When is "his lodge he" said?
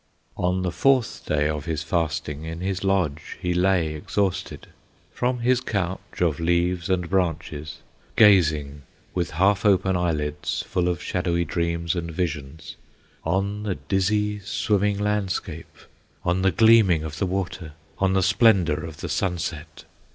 2.59-3.53